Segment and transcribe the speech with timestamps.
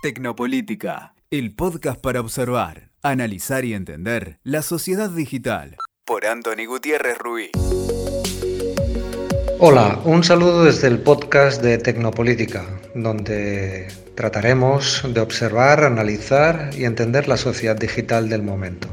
[0.00, 5.76] Tecnopolítica, el podcast para observar, analizar y entender la sociedad digital.
[6.04, 7.50] Por Anthony Gutiérrez Ruiz.
[9.58, 12.64] Hola, un saludo desde el podcast de Tecnopolítica,
[12.94, 18.86] donde trataremos de observar, analizar y entender la sociedad digital del momento.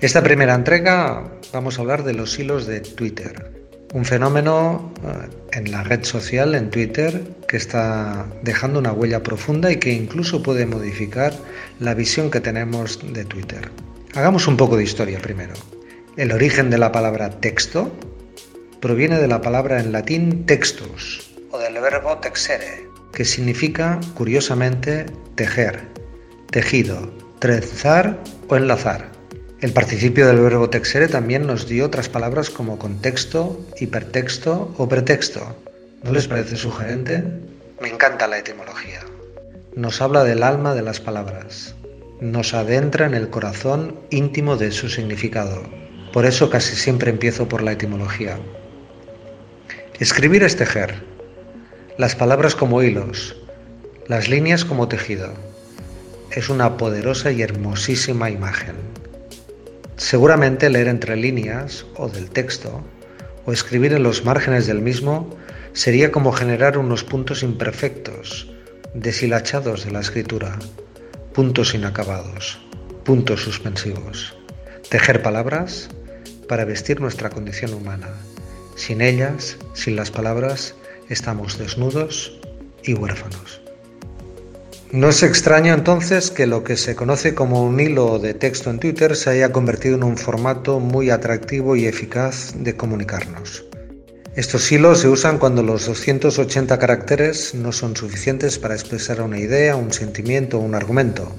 [0.00, 3.55] Esta primera entrega vamos a hablar de los hilos de Twitter,
[3.96, 9.72] un fenómeno eh, en la red social, en Twitter, que está dejando una huella profunda
[9.72, 11.32] y que incluso puede modificar
[11.80, 13.70] la visión que tenemos de Twitter.
[14.14, 15.54] Hagamos un poco de historia primero.
[16.18, 17.90] El origen de la palabra texto
[18.82, 25.88] proviene de la palabra en latín textus o del verbo texere, que significa, curiosamente, tejer,
[26.50, 29.15] tejido, trenzar o enlazar.
[29.62, 35.56] El participio del verbo texere también nos dio otras palabras como contexto, hipertexto o pretexto.
[36.02, 37.24] ¿No les parece sugerente?
[37.80, 39.00] Me encanta la etimología.
[39.74, 41.74] Nos habla del alma de las palabras.
[42.20, 45.62] Nos adentra en el corazón íntimo de su significado.
[46.12, 48.38] Por eso casi siempre empiezo por la etimología.
[49.98, 51.02] Escribir es tejer.
[51.96, 53.36] Las palabras como hilos,
[54.06, 55.32] las líneas como tejido.
[56.30, 58.85] Es una poderosa y hermosísima imagen.
[59.96, 62.84] Seguramente leer entre líneas o del texto
[63.46, 65.34] o escribir en los márgenes del mismo
[65.72, 68.50] sería como generar unos puntos imperfectos,
[68.94, 70.58] deshilachados de la escritura,
[71.32, 72.60] puntos inacabados,
[73.04, 74.36] puntos suspensivos.
[74.90, 75.88] Tejer palabras
[76.48, 78.08] para vestir nuestra condición humana.
[78.74, 80.74] Sin ellas, sin las palabras,
[81.08, 82.38] estamos desnudos
[82.82, 83.65] y huérfanos.
[84.92, 88.78] No es extraño entonces que lo que se conoce como un hilo de texto en
[88.78, 93.64] Twitter se haya convertido en un formato muy atractivo y eficaz de comunicarnos.
[94.36, 99.74] Estos hilos se usan cuando los 280 caracteres no son suficientes para expresar una idea,
[99.74, 101.34] un sentimiento o un argumento.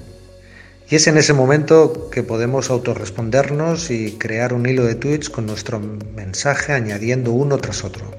[0.90, 5.46] Y es en ese momento que podemos autorrespondernos y crear un hilo de tweets con
[5.46, 8.10] nuestro mensaje añadiendo uno tras otro.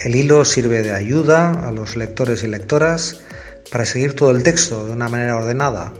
[0.00, 3.20] El hilo sirve de ayuda a los lectores y lectoras
[3.70, 5.92] para seguir todo el texto de una manera ordenada,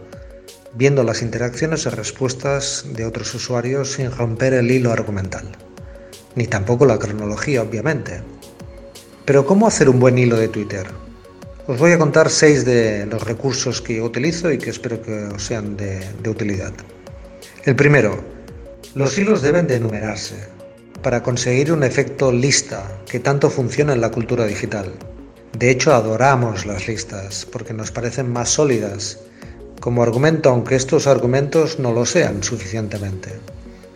[0.75, 5.49] viendo las interacciones y respuestas de otros usuarios sin romper el hilo argumental,
[6.35, 8.23] ni tampoco la cronología, obviamente.
[9.25, 10.87] Pero ¿cómo hacer un buen hilo de Twitter?
[11.67, 15.27] Os voy a contar seis de los recursos que yo utilizo y que espero que
[15.27, 16.73] os sean de, de utilidad.
[17.65, 18.25] El primero,
[18.95, 20.35] los hilos deben de enumerarse
[21.03, 24.93] para conseguir un efecto lista que tanto funciona en la cultura digital.
[25.59, 29.19] De hecho, adoramos las listas porque nos parecen más sólidas
[29.81, 33.31] como argumento, aunque estos argumentos no lo sean suficientemente.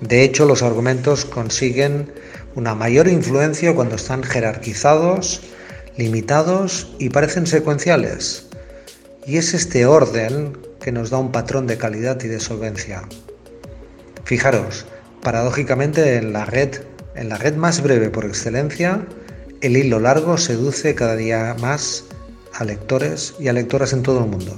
[0.01, 2.13] De hecho, los argumentos consiguen
[2.55, 5.43] una mayor influencia cuando están jerarquizados,
[5.97, 8.47] limitados y parecen secuenciales.
[9.27, 13.03] Y es este orden que nos da un patrón de calidad y de solvencia.
[14.25, 14.87] Fijaros,
[15.23, 16.81] paradójicamente en la red,
[17.15, 19.07] en la red más breve por excelencia,
[19.65, 22.05] el hilo largo seduce cada día más
[22.53, 24.55] a lectores y a lectoras en todo el mundo.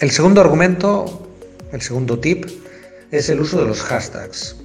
[0.00, 1.26] El segundo argumento,
[1.72, 2.44] el segundo tip,
[3.10, 4.56] es el uso de los hashtags.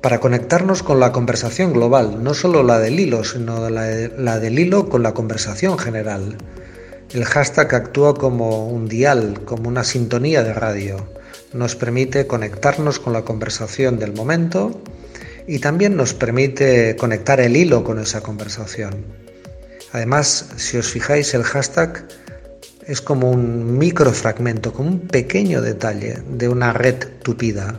[0.00, 4.56] Para conectarnos con la conversación global, no solo la del hilo, sino la, la del
[4.56, 6.36] hilo con la conversación general.
[7.12, 11.08] El hashtag actúa como un dial, como una sintonía de radio.
[11.52, 14.80] Nos permite conectarnos con la conversación del momento
[15.46, 19.04] y también nos permite conectar el hilo con esa conversación.
[19.92, 22.06] Además, si os fijáis, el hashtag
[22.86, 27.78] es como un microfragmento, como un pequeño detalle de una red tupida.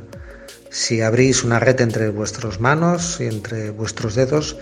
[0.69, 4.57] Si abrís una red entre vuestras manos y entre vuestros dedos,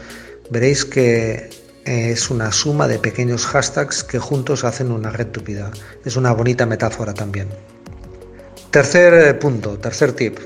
[0.50, 1.50] veréis que
[1.85, 5.72] es una suma de pequeños hashtags que juntos hacen una red tupida.
[6.06, 7.50] Es una bonita metáfora también.
[8.72, 10.40] Tercer punto, tercer tip.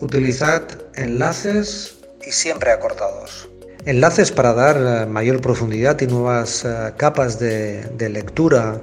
[0.00, 0.62] Utilizad
[0.94, 1.95] enlaces
[2.26, 3.48] y siempre acortados.
[3.86, 8.82] Enlaces para dar eh, mayor profundidad y nuevas eh, capas de, lectura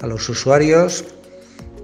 [0.00, 1.04] a los usuarios,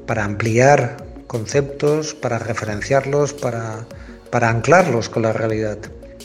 [0.07, 0.97] para ampliar
[1.29, 3.87] conceptos, para referenciarlos, para,
[4.31, 5.79] para anclarlos con la realidad.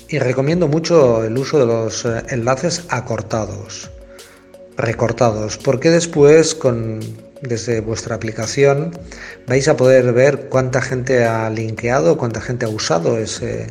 [0.09, 3.91] Y recomiendo mucho el uso de los eh, enlaces acortados,
[4.75, 6.99] recortados, porque después con,
[7.41, 8.97] desde vuestra aplicación
[9.45, 13.67] vais a poder ver cuánta gente ha linkeado, cuánta gente ha usado ese,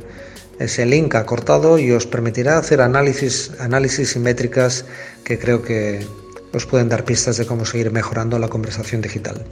[0.64, 4.84] ese link acortado y os permitirá hacer análisis, análisis y métricas
[5.24, 6.06] que creo que
[6.52, 9.44] os pueden dar pistas de cómo seguir mejorando la conversación digital.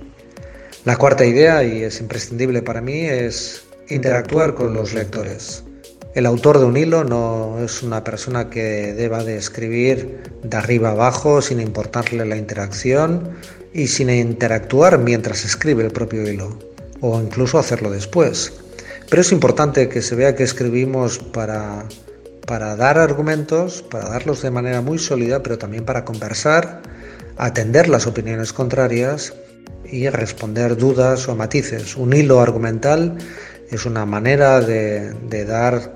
[0.85, 5.63] La cuarta idea, y es imprescindible para mí, es interactuar con los lectores.
[6.15, 10.91] El autor de un hilo no es una persona que deba de escribir de arriba
[10.91, 13.37] abajo sin importarle la interacción
[13.73, 16.59] y sin interactuar mientras escribe el propio hilo
[17.01, 18.53] o incluso hacerlo después.
[19.11, 21.85] Pero es importante que se vea que escribimos para,
[22.47, 26.81] para dar argumentos, para darlos de manera muy sólida, pero también para conversar,
[27.37, 29.35] atender las opiniones contrarias
[29.85, 31.97] y responder dudas o matices.
[31.97, 33.19] Un hilo argumental
[33.73, 35.93] es una manera de, de dar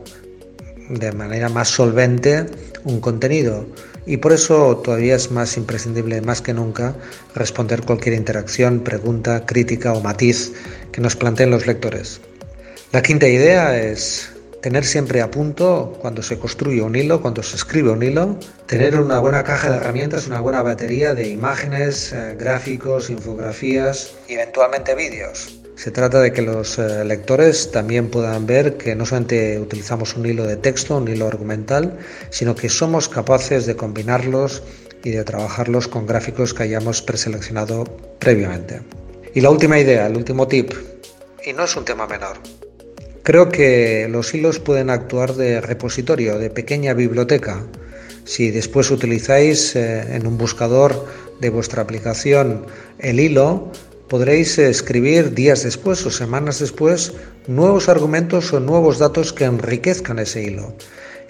[0.90, 2.46] de manera más solvente
[2.82, 3.64] un contenido
[4.06, 6.96] y por eso todavía es más imprescindible, más que nunca,
[7.34, 10.52] responder cualquier interacción, pregunta, crítica o matiz
[10.90, 12.20] que nos planteen los lectores.
[12.94, 14.30] La quinta idea es
[14.62, 18.94] tener siempre a punto cuando se construye un hilo, cuando se escribe un hilo, tener
[19.00, 24.94] una buena caja de herramientas, una buena batería de imágenes, eh, gráficos, infografías y eventualmente
[24.94, 25.58] vídeos.
[25.74, 30.26] Se trata de que los eh, lectores también puedan ver que no solamente utilizamos un
[30.26, 31.98] hilo de texto, un hilo argumental,
[32.30, 34.62] sino que somos capaces de combinarlos
[35.02, 37.82] y de trabajarlos con gráficos que hayamos preseleccionado
[38.20, 38.82] previamente.
[39.34, 40.72] Y la última idea, el último tip,
[41.44, 42.38] y no es un tema menor.
[43.24, 47.64] Creo que los hilos pueden actuar de repositorio, de pequeña biblioteca.
[48.24, 51.06] Si después utilizáis eh, en un buscador
[51.40, 52.66] de vuestra aplicación
[52.98, 53.72] el hilo,
[54.08, 57.14] podréis escribir días después o semanas después
[57.46, 60.74] nuevos argumentos o nuevos datos que enriquezcan ese hilo.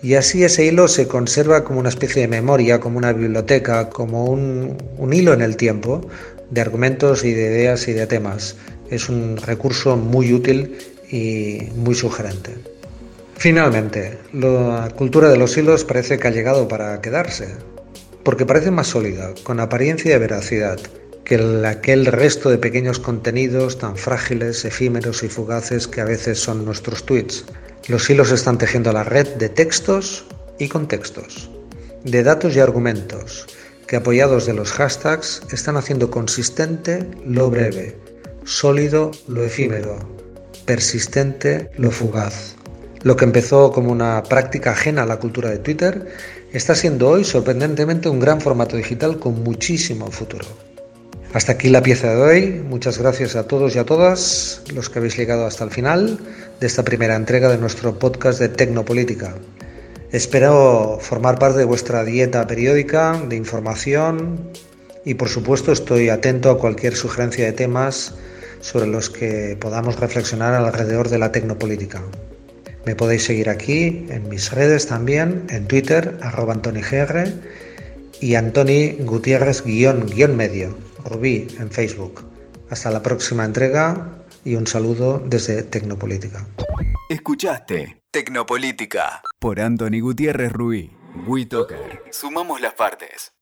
[0.02, 4.24] Y así ese hilo se conserva como una especie de memoria, como una biblioteca, como
[4.24, 4.76] un,
[5.12, 6.00] hilo en el tiempo
[6.50, 8.56] de argumentos y de ideas y de temas.
[8.90, 10.76] Es un recurso muy útil
[11.10, 12.54] y muy sugerente.
[13.36, 17.48] Finalmente, la cultura de los hilos parece que ha llegado para quedarse,
[18.22, 20.78] porque parece más sólida, con apariencia de veracidad
[21.24, 21.36] que
[21.66, 27.04] aquel resto de pequeños contenidos tan frágiles, efímeros y fugaces que a veces son nuestros
[27.04, 27.46] tweets.
[27.88, 30.26] Los hilos están tejiendo la red de textos
[30.58, 31.50] y contextos,
[32.04, 33.46] de datos y argumentos,
[33.86, 37.96] que apoyados de los hashtags están haciendo consistente lo breve,
[38.44, 39.98] sólido lo efímero,
[40.64, 42.56] persistente lo fugaz.
[43.02, 46.06] Lo que empezó como una práctica ajena a la cultura de Twitter
[46.52, 50.46] está siendo hoy sorprendentemente un gran formato digital con muchísimo futuro.
[51.34, 52.64] Hasta aquí la pieza de hoy.
[52.66, 56.18] Muchas gracias a todos y a todas los que habéis llegado hasta el final
[56.60, 59.34] de esta primera entrega de nuestro podcast de Tecnopolítica.
[60.12, 64.48] Espero formar parte de vuestra dieta periódica de información
[65.04, 68.14] y por supuesto estoy atento a cualquier sugerencia de temas
[68.64, 72.02] sobre los que podamos reflexionar alrededor de la tecnopolítica.
[72.86, 77.28] Me podéis seguir aquí en mis redes también, en Twitter, arroba AntoniGR
[78.20, 80.74] y Antoni Gutiérrez guion, guion medio.
[81.04, 82.24] Rubí en Facebook.
[82.70, 86.46] Hasta la próxima entrega y un saludo desde Tecnopolítica.
[87.10, 90.90] Escuchaste Tecnopolítica por Anthony Gutiérrez Rubí.
[91.26, 92.02] WeToker.
[92.10, 93.33] Sumamos las partes.